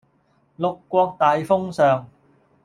[0.55, 2.09] 六國大封相